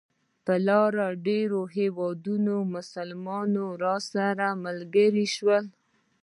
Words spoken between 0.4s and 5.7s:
پر لاره د ډېرو هېوادونو مسلمانان راسره ملګري شول.